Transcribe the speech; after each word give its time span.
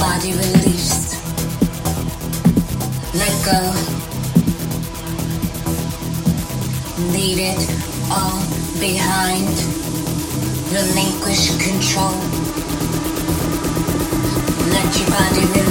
body 0.00 0.32
release. 0.32 1.20
Let 3.14 3.34
go. 3.44 3.60
Leave 7.12 7.38
it 7.38 7.60
all 8.10 8.40
behind. 8.80 9.54
Relinquish 10.72 11.50
control. 11.66 12.16
Let 14.72 14.98
your 14.98 15.10
body 15.10 15.44
release. 15.52 15.69